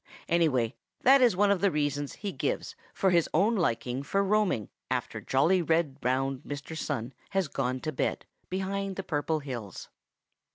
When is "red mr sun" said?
6.03-7.13